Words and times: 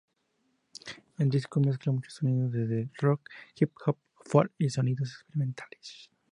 El 1.19 1.29
disco 1.29 1.59
mezcla 1.59 1.91
muchos 1.91 2.15
sonidos 2.15 2.51
desde 2.51 2.89
rock, 2.97 3.29
hip 3.55 3.71
hop, 3.85 3.99
folk 4.25 4.51
y 4.57 4.67
sonidos 4.67 5.11
experimentales. 5.19 6.09